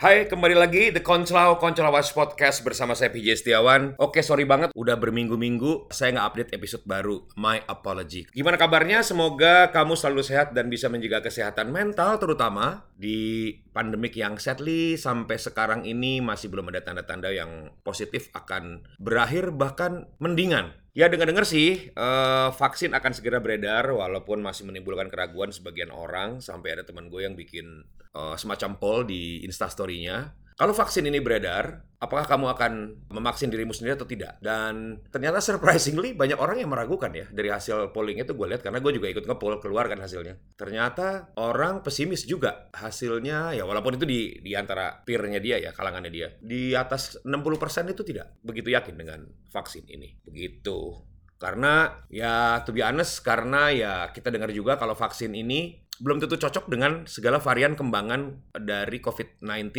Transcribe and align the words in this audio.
Hai, 0.00 0.24
kembali 0.24 0.56
lagi 0.56 0.88
The 0.96 1.04
Konclaw 1.04 1.60
Konclawas 1.60 2.16
Podcast 2.16 2.64
bersama 2.64 2.96
saya 2.96 3.12
PJ 3.12 3.44
Setiawan. 3.44 4.00
Oke, 4.00 4.24
sorry 4.24 4.48
banget 4.48 4.72
udah 4.72 4.96
berminggu-minggu 4.96 5.92
saya 5.92 6.16
nggak 6.16 6.28
update 6.32 6.50
episode 6.56 6.88
baru. 6.88 7.28
My 7.36 7.60
apology. 7.68 8.24
Gimana 8.32 8.56
kabarnya? 8.56 9.04
Semoga 9.04 9.68
kamu 9.68 10.00
selalu 10.00 10.24
sehat 10.24 10.56
dan 10.56 10.72
bisa 10.72 10.88
menjaga 10.88 11.28
kesehatan 11.28 11.68
mental 11.68 12.16
terutama 12.16 12.88
di 12.96 13.52
pandemik 13.76 14.16
yang 14.16 14.40
sadly 14.40 14.96
sampai 14.96 15.36
sekarang 15.36 15.84
ini 15.84 16.24
masih 16.24 16.48
belum 16.48 16.72
ada 16.72 16.80
tanda-tanda 16.80 17.28
yang 17.28 17.68
positif 17.84 18.32
akan 18.32 18.88
berakhir 18.96 19.52
bahkan 19.52 20.08
mendingan. 20.16 20.80
Ya 20.90 21.06
dengar-dengar 21.06 21.46
sih 21.46 21.94
eh, 21.94 22.48
vaksin 22.50 22.90
akan 22.98 23.12
segera 23.14 23.38
beredar 23.38 23.94
walaupun 23.94 24.42
masih 24.42 24.66
menimbulkan 24.66 25.06
keraguan 25.06 25.54
sebagian 25.54 25.94
orang 25.94 26.42
sampai 26.42 26.74
ada 26.74 26.82
teman 26.82 27.06
gue 27.06 27.22
yang 27.22 27.38
bikin 27.38 27.86
eh, 28.10 28.36
semacam 28.36 28.70
poll 28.78 29.00
di 29.06 29.46
instastory-nya. 29.46 30.34
Kalau 30.60 30.76
vaksin 30.76 31.08
ini 31.08 31.24
beredar, 31.24 31.88
apakah 32.04 32.28
kamu 32.28 32.52
akan 32.52 32.72
memaksin 33.08 33.48
dirimu 33.48 33.72
sendiri 33.72 33.96
atau 33.96 34.04
tidak? 34.04 34.36
Dan 34.44 35.00
ternyata 35.08 35.40
surprisingly 35.40 36.12
banyak 36.12 36.36
orang 36.36 36.60
yang 36.60 36.68
meragukan 36.68 37.08
ya 37.16 37.24
dari 37.32 37.48
hasil 37.48 37.96
polling 37.96 38.20
itu 38.20 38.36
gue 38.36 38.44
lihat 38.44 38.60
karena 38.60 38.76
gue 38.84 38.92
juga 38.92 39.08
ikut 39.08 39.24
nge-poll 39.24 39.56
keluar 39.64 39.88
kan 39.88 40.04
hasilnya. 40.04 40.36
Ternyata 40.60 41.32
orang 41.40 41.80
pesimis 41.80 42.28
juga 42.28 42.68
hasilnya 42.76 43.56
ya 43.56 43.64
walaupun 43.64 43.96
itu 43.96 44.04
di 44.04 44.20
di 44.44 44.52
antara 44.52 45.00
peer-nya 45.00 45.40
dia 45.40 45.56
ya 45.64 45.72
kalangannya 45.72 46.12
dia 46.12 46.28
di 46.44 46.76
atas 46.76 47.16
60% 47.24 47.96
itu 47.96 48.04
tidak 48.04 48.36
begitu 48.44 48.68
yakin 48.68 49.00
dengan 49.00 49.24
vaksin 49.48 49.88
ini. 49.88 50.12
Begitu. 50.28 51.08
Karena 51.40 51.88
ya 52.12 52.60
to 52.68 52.76
be 52.76 52.84
honest 52.84 53.24
karena 53.24 53.72
ya 53.72 53.92
kita 54.12 54.28
dengar 54.28 54.52
juga 54.52 54.76
kalau 54.76 54.92
vaksin 54.92 55.32
ini 55.32 55.80
belum 56.00 56.20
tentu 56.20 56.36
cocok 56.36 56.68
dengan 56.68 57.08
segala 57.08 57.40
varian 57.40 57.76
kembangan 57.76 58.52
dari 58.56 59.00
COVID-19 59.00 59.72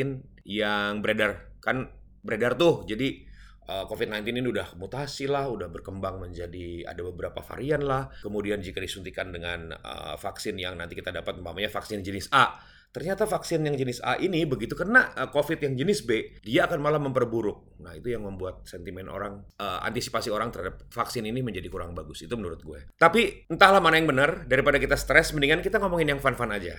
yang 0.46 1.06
beredar. 1.06 1.54
Kan 1.62 1.90
beredar 2.22 2.54
tuh, 2.58 2.86
jadi 2.86 3.26
uh, 3.66 3.86
COVID-19 3.90 4.42
ini 4.42 4.50
udah 4.54 4.78
mutasi 4.78 5.26
lah, 5.26 5.50
udah 5.50 5.70
berkembang 5.70 6.22
menjadi 6.22 6.86
ada 6.86 7.02
beberapa 7.02 7.42
varian 7.42 7.82
lah. 7.82 8.10
Kemudian 8.22 8.62
jika 8.62 8.78
disuntikan 8.78 9.34
dengan 9.34 9.74
uh, 9.74 10.14
vaksin 10.18 10.58
yang 10.62 10.78
nanti 10.78 10.94
kita 10.94 11.10
dapat, 11.10 11.42
umpamanya 11.42 11.74
vaksin 11.74 12.06
jenis 12.06 12.30
A, 12.30 12.58
ternyata 12.92 13.24
vaksin 13.24 13.64
yang 13.64 13.80
jenis 13.80 14.04
A 14.04 14.20
ini 14.20 14.44
begitu 14.44 14.76
kena 14.76 15.16
uh, 15.16 15.32
COVID 15.32 15.64
yang 15.64 15.80
jenis 15.80 16.04
B, 16.04 16.40
dia 16.44 16.68
akan 16.68 16.80
malah 16.84 17.00
memperburuk. 17.00 17.80
Nah 17.80 17.96
itu 17.96 18.12
yang 18.12 18.28
membuat 18.28 18.68
sentimen 18.68 19.08
orang, 19.08 19.42
uh, 19.58 19.80
antisipasi 19.88 20.28
orang 20.28 20.52
terhadap 20.52 20.86
vaksin 20.92 21.24
ini 21.24 21.40
menjadi 21.40 21.72
kurang 21.72 21.96
bagus. 21.96 22.22
Itu 22.22 22.36
menurut 22.36 22.62
gue. 22.62 22.92
Tapi 23.00 23.48
entahlah 23.48 23.80
mana 23.80 23.98
yang 23.98 24.12
benar, 24.12 24.46
daripada 24.46 24.78
kita 24.78 25.00
stres, 25.00 25.32
mendingan 25.32 25.64
kita 25.64 25.80
ngomongin 25.80 26.14
yang 26.14 26.20
fun-fun 26.20 26.52
aja. 26.52 26.78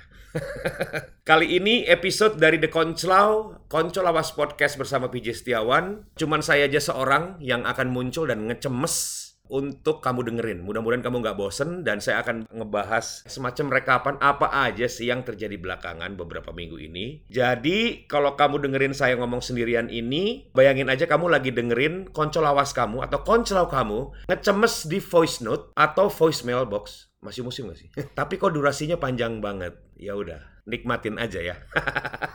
Kali 1.28 1.56
ini 1.56 1.88
episode 1.88 2.36
dari 2.36 2.60
The 2.60 2.68
Konclaw, 2.68 3.64
Koncolawas 3.72 4.36
Podcast 4.36 4.76
bersama 4.76 5.08
PJ 5.08 5.42
Setiawan. 5.42 6.12
Cuman 6.14 6.44
saya 6.44 6.68
aja 6.68 6.78
seorang 6.78 7.40
yang 7.40 7.64
akan 7.64 7.88
muncul 7.88 8.28
dan 8.28 8.46
ngecemes 8.46 9.31
untuk 9.52 10.00
kamu 10.00 10.32
dengerin. 10.32 10.64
Mudah-mudahan 10.64 11.04
kamu 11.04 11.20
nggak 11.20 11.36
bosen 11.36 11.84
dan 11.84 12.00
saya 12.00 12.24
akan 12.24 12.48
ngebahas 12.48 13.28
semacam 13.28 13.76
rekapan 13.76 14.16
apa 14.24 14.48
aja 14.48 14.88
sih 14.88 15.12
yang 15.12 15.20
terjadi 15.20 15.60
belakangan 15.60 16.16
beberapa 16.16 16.56
minggu 16.56 16.80
ini. 16.80 17.28
Jadi 17.28 18.08
kalau 18.08 18.32
kamu 18.32 18.64
dengerin 18.64 18.96
saya 18.96 19.20
ngomong 19.20 19.44
sendirian 19.44 19.92
ini, 19.92 20.48
bayangin 20.56 20.88
aja 20.88 21.04
kamu 21.04 21.28
lagi 21.28 21.52
dengerin 21.52 22.08
koncolawas 22.16 22.72
kamu 22.72 23.04
atau 23.04 23.20
koncelau 23.20 23.68
kamu 23.68 24.16
ngecemes 24.32 24.88
di 24.88 24.96
voice 25.04 25.44
note 25.44 25.76
atau 25.76 26.08
voicemail 26.08 26.64
box. 26.64 27.12
Masih 27.20 27.44
musim 27.44 27.68
gak 27.68 27.78
sih? 27.78 27.88
Tapi 28.18 28.40
kok 28.40 28.56
durasinya 28.56 28.96
panjang 28.96 29.44
banget. 29.44 29.76
Ya 30.00 30.16
udah, 30.16 30.40
nikmatin 30.64 31.20
aja 31.20 31.38
ya. 31.38 31.56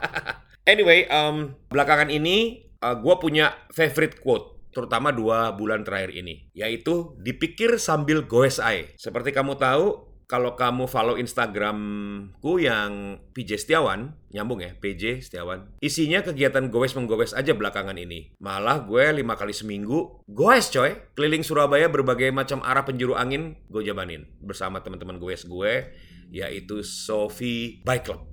anyway, 0.72 1.04
um, 1.10 1.58
belakangan 1.68 2.08
ini 2.08 2.68
uh, 2.80 2.96
gue 2.96 3.14
punya 3.18 3.52
favorite 3.74 4.22
quote 4.22 4.57
terutama 4.72 5.14
dua 5.14 5.52
bulan 5.56 5.82
terakhir 5.82 6.14
ini, 6.14 6.48
yaitu 6.52 7.16
dipikir 7.20 7.76
sambil 7.80 8.24
goes 8.24 8.60
ae. 8.60 8.92
Seperti 9.00 9.32
kamu 9.32 9.56
tahu, 9.56 10.08
kalau 10.28 10.52
kamu 10.52 10.84
follow 10.84 11.16
Instagramku 11.16 12.60
yang 12.60 13.16
PJ 13.32 13.64
Setiawan, 13.64 14.12
nyambung 14.28 14.60
ya, 14.60 14.76
PJ 14.76 15.24
Setiawan. 15.24 15.72
Isinya 15.80 16.20
kegiatan 16.20 16.68
goes 16.68 16.92
menggoes 16.92 17.32
aja 17.32 17.56
belakangan 17.56 17.96
ini. 17.96 18.36
Malah 18.36 18.84
gue 18.84 19.08
lima 19.16 19.40
kali 19.40 19.56
seminggu 19.56 20.20
goes 20.28 20.68
coy, 20.68 21.00
keliling 21.16 21.40
Surabaya 21.40 21.88
berbagai 21.88 22.28
macam 22.28 22.60
arah 22.60 22.84
penjuru 22.84 23.16
angin 23.16 23.56
gue 23.72 23.80
jabanin 23.80 24.28
bersama 24.44 24.84
teman-teman 24.84 25.16
goes 25.16 25.48
gue, 25.48 25.96
yaitu 26.28 26.84
Sophie 26.84 27.80
Bike 27.88 28.04
Club. 28.04 28.28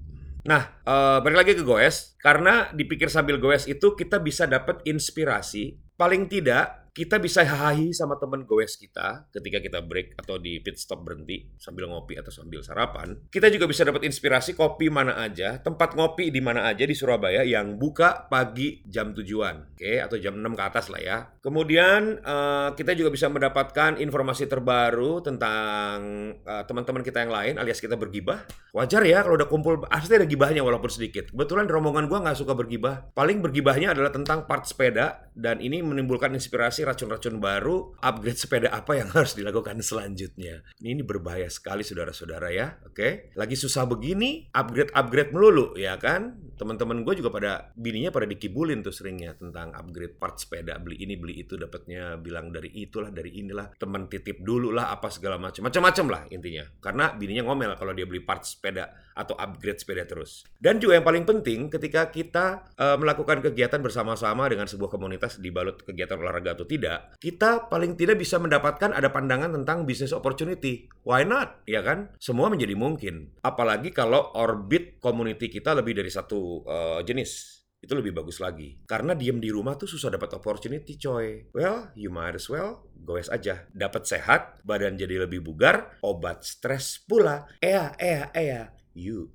Nah, 0.45 0.77
uh, 0.85 1.23
balik 1.23 1.47
lagi 1.47 1.51
ke 1.57 1.63
goes, 1.63 2.19
karena 2.19 2.69
dipikir 2.75 3.07
sambil 3.07 3.39
goes 3.39 3.71
itu 3.71 3.95
kita 3.95 4.19
bisa 4.19 4.43
dapat 4.45 4.83
inspirasi 4.83 5.84
paling 5.95 6.27
tidak 6.31 6.84
kita 6.95 7.19
bisa 7.19 7.43
hahi 7.43 7.91
sama 7.91 8.15
temen 8.15 8.47
goes 8.47 8.79
kita 8.79 9.27
ketika 9.35 9.59
kita 9.59 9.83
break 9.83 10.15
atau 10.15 10.39
di 10.39 10.63
pit 10.63 10.79
stop 10.79 11.03
berhenti 11.03 11.43
sambil 11.59 11.91
ngopi 11.91 12.15
atau 12.15 12.31
sambil 12.31 12.63
sarapan. 12.63 13.19
Kita 13.27 13.51
juga 13.51 13.67
bisa 13.67 13.83
dapat 13.83 14.07
inspirasi 14.07 14.55
kopi 14.55 14.87
mana 14.87 15.19
aja, 15.19 15.59
tempat 15.59 15.91
ngopi 15.91 16.31
di 16.31 16.39
mana 16.39 16.71
aja 16.71 16.87
di 16.87 16.95
Surabaya 16.95 17.43
yang 17.43 17.75
buka 17.75 18.31
pagi 18.31 18.79
jam 18.87 19.11
tujuan, 19.11 19.75
oke, 19.75 19.91
atau 20.07 20.15
jam 20.15 20.39
6 20.39 20.55
ke 20.55 20.63
atas 20.63 20.87
lah 20.87 21.01
ya. 21.03 21.17
Kemudian 21.43 22.23
uh, 22.23 22.71
kita 22.79 22.95
juga 22.95 23.11
bisa 23.11 23.27
mendapatkan 23.27 23.99
informasi 23.99 24.47
terbaru 24.47 25.19
tentang 25.19 25.99
uh, 26.47 26.63
teman-teman 26.63 27.03
kita 27.03 27.27
yang 27.27 27.33
lain 27.35 27.53
alias 27.59 27.83
kita 27.83 27.99
bergibah. 27.99 28.47
Wajar 28.71 29.03
ya 29.03 29.19
kalau 29.19 29.35
udah 29.35 29.51
kumpul, 29.51 29.83
pasti 29.83 30.15
ada 30.15 30.23
gibahnya 30.23 30.63
walaupun 30.63 30.87
sedikit. 30.87 31.27
Kebetulan 31.35 31.67
rombongan 31.67 32.07
gua 32.07 32.23
nggak 32.23 32.39
suka 32.39 32.55
bergibah. 32.55 33.11
Paling 33.11 33.43
bergibahnya 33.43 33.91
adalah 33.91 34.15
tentang 34.15 34.47
part 34.47 34.63
sepeda 34.63 35.27
dan 35.35 35.59
ini 35.59 35.83
menimbulkan 35.83 36.31
inspirasi 36.31 36.84
racun-racun 36.85 37.41
baru, 37.41 37.97
upgrade 37.99 38.37
sepeda 38.37 38.69
apa 38.69 38.95
yang 38.95 39.09
harus 39.09 39.33
dilakukan 39.33 39.81
selanjutnya. 39.81 40.61
Ini, 40.77 41.01
berbahaya 41.01 41.49
sekali 41.49 41.81
saudara-saudara 41.81 42.53
ya, 42.53 42.77
oke? 42.85 42.93
Okay? 42.93 43.11
Lagi 43.33 43.57
susah 43.57 43.89
begini, 43.89 44.47
upgrade-upgrade 44.53 45.33
melulu 45.33 45.73
ya 45.75 45.97
kan? 45.97 46.53
Teman-teman 46.55 47.03
gue 47.03 47.19
juga 47.19 47.29
pada 47.31 47.69
bininya 47.75 48.15
pada 48.15 48.23
dikibulin 48.23 48.79
tuh 48.79 48.95
seringnya 48.95 49.35
tentang 49.35 49.75
upgrade 49.75 50.15
part 50.15 50.39
sepeda, 50.39 50.79
beli 50.79 51.03
ini 51.03 51.19
beli 51.19 51.43
itu 51.43 51.59
dapatnya 51.59 52.15
bilang 52.15 52.47
dari 52.47 52.71
itulah 52.71 53.11
dari 53.11 53.35
inilah, 53.35 53.75
teman 53.75 54.07
titip 54.07 54.39
dulu 54.39 54.71
lah 54.71 54.87
apa 54.95 55.11
segala 55.11 55.35
macam, 55.35 55.67
macam-macam 55.67 56.05
lah 56.07 56.21
intinya. 56.31 56.63
Karena 56.79 57.11
bininya 57.11 57.43
ngomel 57.51 57.75
kalau 57.75 57.91
dia 57.91 58.07
beli 58.07 58.23
part 58.23 58.47
sepeda 58.47 58.87
atau 59.15 59.35
upgrade 59.35 59.79
sepeda 59.79 60.03
terus. 60.07 60.47
Dan 60.55 60.79
juga 60.79 60.99
yang 60.99 61.07
paling 61.07 61.23
penting 61.27 61.67
ketika 61.67 62.07
kita 62.11 62.71
uh, 62.75 62.95
melakukan 62.99 63.43
kegiatan 63.43 63.79
bersama-sama 63.83 64.47
dengan 64.47 64.67
sebuah 64.67 64.91
komunitas 64.91 65.39
dibalut 65.39 65.83
kegiatan 65.83 66.19
olahraga 66.19 66.55
atau 66.55 66.67
tidak, 66.67 67.15
kita 67.19 67.67
paling 67.67 67.99
tidak 67.99 68.19
bisa 68.19 68.39
mendapatkan 68.39 68.95
ada 68.95 69.11
pandangan 69.11 69.51
tentang 69.55 69.83
business 69.83 70.11
opportunity. 70.11 70.87
Why 71.03 71.27
not? 71.27 71.63
Ya 71.67 71.83
kan? 71.83 72.15
Semua 72.19 72.47
menjadi 72.51 72.75
mungkin. 72.75 73.35
Apalagi 73.43 73.91
kalau 73.91 74.35
orbit 74.35 74.99
community 75.03 75.47
kita 75.51 75.75
lebih 75.75 75.95
dari 75.95 76.11
satu 76.11 76.44
uh, 76.65 76.99
jenis 77.05 77.63
itu 77.85 77.93
lebih 77.93 78.17
bagus 78.17 78.41
lagi. 78.41 78.81
Karena 78.89 79.13
diem 79.13 79.37
di 79.37 79.53
rumah 79.53 79.77
tuh 79.77 79.85
susah 79.85 80.09
dapat 80.09 80.33
opportunity, 80.33 80.97
coy. 80.97 81.53
Well, 81.53 81.93
you 81.93 82.09
might 82.09 82.33
as 82.33 82.49
well 82.49 82.89
goes 82.97 83.29
aja. 83.29 83.69
Dapat 83.69 84.09
sehat, 84.09 84.65
badan 84.65 84.97
jadi 84.97 85.29
lebih 85.29 85.45
bugar, 85.45 86.01
obat 86.01 86.41
stres 86.41 86.97
pula. 87.05 87.45
Ea, 87.61 87.93
ea, 88.01 88.33
ea, 88.33 88.73
you. 88.97 89.29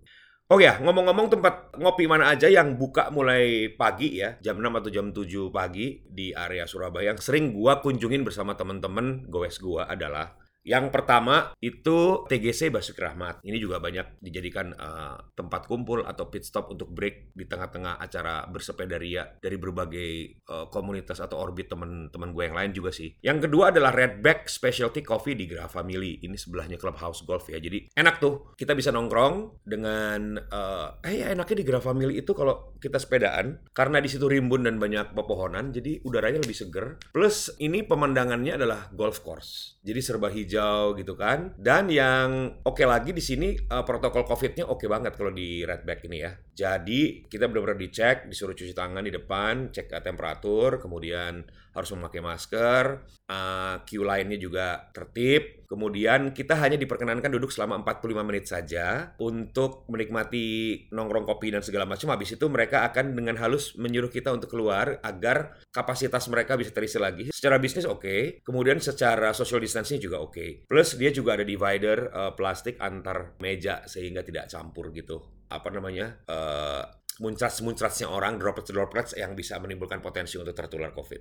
Oh 0.50 0.58
ya, 0.58 0.82
ngomong-ngomong 0.82 1.30
tempat 1.30 1.78
ngopi 1.78 2.10
mana 2.10 2.34
aja 2.34 2.50
yang 2.50 2.74
buka 2.74 3.06
mulai 3.14 3.70
pagi 3.78 4.18
ya, 4.18 4.34
jam 4.42 4.58
6 4.58 4.82
atau 4.82 4.90
jam 4.90 5.06
7 5.14 5.46
pagi 5.54 6.02
di 6.10 6.34
area 6.34 6.66
Surabaya 6.66 7.14
yang 7.14 7.22
sering 7.22 7.54
gua 7.54 7.78
kunjungin 7.78 8.26
bersama 8.26 8.58
temen-temen 8.58 9.30
goes 9.30 9.62
gua 9.62 9.86
adalah 9.86 10.34
yang 10.60 10.92
pertama 10.92 11.56
itu 11.64 12.28
TGC 12.28 12.68
Basuki 12.68 13.00
Rahmat. 13.00 13.40
Ini 13.40 13.56
juga 13.56 13.80
banyak 13.80 14.20
dijadikan 14.20 14.76
uh, 14.76 15.16
tempat 15.32 15.64
kumpul 15.64 16.04
atau 16.04 16.28
pit 16.28 16.44
stop 16.44 16.68
untuk 16.68 16.92
break 16.92 17.32
di 17.32 17.48
tengah-tengah 17.48 17.96
acara 17.96 18.44
bersepeda 18.44 19.00
ria 19.00 19.24
dari 19.40 19.56
berbagai 19.56 20.42
uh, 20.52 20.66
komunitas 20.68 21.24
atau 21.24 21.40
orbit 21.40 21.72
teman-teman 21.72 22.30
gue 22.36 22.44
yang 22.44 22.56
lain 22.56 22.72
juga 22.76 22.92
sih. 22.92 23.16
Yang 23.24 23.48
kedua 23.48 23.72
adalah 23.72 23.92
Redback 23.96 24.52
Specialty 24.52 25.00
Coffee 25.00 25.36
di 25.36 25.48
Graha 25.48 25.68
Family. 25.68 26.20
Ini 26.20 26.36
sebelahnya 26.36 26.76
Clubhouse 26.76 27.24
Golf 27.24 27.48
ya. 27.48 27.56
Jadi 27.56 27.88
enak 27.96 28.20
tuh. 28.20 28.52
Kita 28.54 28.76
bisa 28.76 28.92
nongkrong 28.92 29.64
dengan 29.64 30.36
uh, 30.36 31.00
eh 31.00 31.24
ya 31.24 31.32
enaknya 31.32 31.56
di 31.56 31.64
Graha 31.64 31.84
Family 31.88 32.20
itu 32.20 32.36
kalau 32.36 32.69
kita 32.80 32.96
sepedaan 32.96 33.60
karena 33.76 34.00
di 34.00 34.08
situ 34.08 34.26
rimbun 34.26 34.64
dan 34.64 34.80
banyak 34.80 35.12
pepohonan 35.12 35.70
jadi 35.70 36.00
udaranya 36.02 36.40
lebih 36.42 36.56
seger. 36.56 36.96
Plus 37.12 37.52
ini 37.60 37.84
pemandangannya 37.84 38.56
adalah 38.56 38.88
golf 38.96 39.20
course. 39.20 39.78
Jadi 39.84 40.00
serba 40.00 40.32
hijau 40.32 40.96
gitu 40.96 41.14
kan. 41.14 41.52
Dan 41.60 41.92
yang 41.92 42.60
oke 42.64 42.80
okay 42.80 42.86
lagi 42.88 43.12
di 43.12 43.22
sini 43.22 43.54
uh, 43.68 43.84
protokol 43.84 44.24
COVID-nya 44.24 44.66
oke 44.66 44.84
okay 44.84 44.88
banget 44.88 45.12
kalau 45.14 45.30
di 45.30 45.62
Redback 45.62 46.08
ini 46.08 46.18
ya. 46.24 46.32
Jadi 46.60 47.24
kita 47.24 47.48
benar-benar 47.48 47.80
dicek, 47.80 48.28
disuruh 48.28 48.52
cuci 48.52 48.76
tangan 48.76 49.00
di 49.00 49.08
depan, 49.08 49.72
cek 49.72 49.88
temperatur, 50.04 50.76
kemudian 50.76 51.40
harus 51.70 51.88
memakai 51.96 52.20
masker, 52.20 52.84
uh, 53.30 53.80
queue 53.88 54.04
lainnya 54.04 54.36
juga 54.36 54.90
tertib. 54.92 55.64
Kemudian 55.70 56.34
kita 56.34 56.58
hanya 56.58 56.74
diperkenankan 56.76 57.30
duduk 57.30 57.54
selama 57.54 57.80
45 57.86 58.26
menit 58.26 58.44
saja 58.50 59.14
untuk 59.22 59.86
menikmati 59.86 60.76
nongkrong 60.90 61.24
kopi 61.24 61.54
dan 61.54 61.62
segala 61.62 61.86
macam. 61.86 62.10
Habis 62.10 62.36
itu 62.36 62.44
mereka 62.50 62.84
akan 62.90 63.14
dengan 63.14 63.38
halus 63.38 63.78
menyuruh 63.78 64.10
kita 64.10 64.34
untuk 64.34 64.50
keluar 64.50 64.98
agar 65.00 65.62
kapasitas 65.70 66.26
mereka 66.26 66.58
bisa 66.58 66.74
terisi 66.74 66.98
lagi. 66.98 67.30
Secara 67.30 67.56
bisnis 67.62 67.86
oke, 67.86 68.02
okay. 68.02 68.22
kemudian 68.42 68.82
secara 68.82 69.30
social 69.30 69.62
distancing 69.62 70.02
juga 70.02 70.20
oke. 70.20 70.34
Okay. 70.34 70.50
Plus 70.66 70.98
dia 70.98 71.14
juga 71.14 71.38
ada 71.38 71.46
divider 71.46 72.10
uh, 72.10 72.34
plastik 72.34 72.76
antar 72.82 73.38
meja 73.38 73.86
sehingga 73.86 74.26
tidak 74.26 74.50
campur 74.50 74.90
gitu. 74.90 75.39
Apa 75.50 75.68
namanya? 75.74 76.22
Uh, 76.30 76.86
muncrat-muncratnya 77.20 78.08
orang, 78.08 78.40
droplets-droplets 78.40 79.12
yang 79.20 79.36
bisa 79.36 79.60
menimbulkan 79.60 80.00
potensi 80.00 80.40
untuk 80.40 80.56
tertular 80.56 80.88
COVID. 80.96 81.20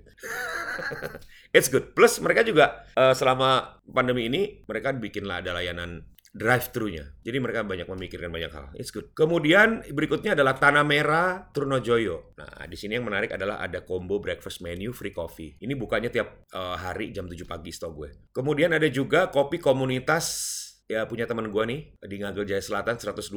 It's 1.55 1.67
good. 1.67 1.91
Plus 1.91 2.23
mereka 2.23 2.47
juga 2.47 2.87
uh, 2.95 3.11
selama 3.11 3.81
pandemi 3.83 4.31
ini 4.31 4.63
mereka 4.63 4.95
bikinlah 4.95 5.43
ada 5.43 5.51
layanan 5.59 6.07
drive-thru-nya. 6.29 7.19
Jadi 7.25 7.37
mereka 7.41 7.65
banyak 7.65 7.89
memikirkan 7.89 8.29
banyak 8.29 8.51
hal. 8.53 8.65
It's 8.77 8.93
good. 8.93 9.11
Kemudian 9.17 9.81
berikutnya 9.89 10.37
adalah 10.37 10.55
Tanah 10.55 10.85
Merah 10.85 11.49
Trunojoyo. 11.49 12.37
Nah, 12.37 12.69
di 12.69 12.77
sini 12.77 13.01
yang 13.01 13.09
menarik 13.09 13.33
adalah 13.33 13.57
ada 13.57 13.81
combo 13.81 14.21
breakfast 14.21 14.61
menu 14.61 14.93
free 14.93 15.11
coffee. 15.11 15.57
Ini 15.57 15.73
bukanya 15.73 16.13
tiap 16.13 16.45
uh, 16.53 16.77
hari 16.77 17.09
jam 17.09 17.25
7 17.25 17.33
pagi 17.49 17.73
setahu 17.73 18.05
gue. 18.05 18.09
Kemudian 18.29 18.69
ada 18.77 18.85
juga 18.93 19.33
kopi 19.33 19.57
komunitas 19.57 20.55
ya 20.89 21.05
punya 21.05 21.29
teman 21.29 21.53
gue 21.53 21.63
nih 21.69 21.81
di 22.01 22.15
Ngagel 22.17 22.49
Jaya 22.49 22.63
Selatan 22.65 22.97
127. 22.97 23.29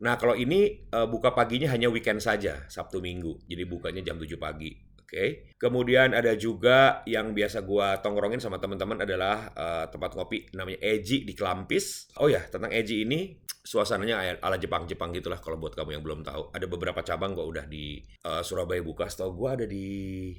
Nah 0.00 0.16
kalau 0.16 0.32
ini 0.32 0.88
uh, 0.88 1.04
buka 1.04 1.36
paginya 1.36 1.68
hanya 1.68 1.92
weekend 1.92 2.24
saja, 2.24 2.64
Sabtu 2.72 3.04
Minggu. 3.04 3.44
Jadi 3.44 3.62
bukanya 3.68 4.00
jam 4.00 4.16
7 4.16 4.40
pagi. 4.40 4.72
Oke. 5.04 5.12
Okay. 5.12 5.28
Kemudian 5.60 6.16
ada 6.16 6.32
juga 6.40 7.04
yang 7.04 7.36
biasa 7.36 7.60
gue 7.60 7.88
tongkrongin 8.00 8.40
sama 8.40 8.56
teman-teman 8.56 9.04
adalah 9.04 9.52
uh, 9.52 9.84
tempat 9.92 10.16
kopi 10.16 10.48
namanya 10.56 10.80
Eji 10.80 11.28
di 11.28 11.36
Kelampis. 11.36 12.08
Oh 12.16 12.32
ya, 12.32 12.40
tentang 12.48 12.72
Eji 12.72 13.04
ini 13.04 13.44
suasananya 13.64 14.44
ala 14.44 14.60
Jepang-Jepang 14.60 15.16
gitulah 15.16 15.40
kalau 15.40 15.56
buat 15.56 15.72
kamu 15.72 15.96
yang 15.96 16.04
belum 16.04 16.20
tahu. 16.20 16.52
Ada 16.52 16.68
beberapa 16.68 17.00
cabang 17.00 17.32
kok 17.32 17.48
udah 17.48 17.64
di 17.64 18.04
uh, 18.28 18.44
Surabaya 18.44 18.84
buka. 18.84 19.08
Setahu 19.08 19.32
gue 19.32 19.48
ada 19.48 19.64
di 19.64 19.86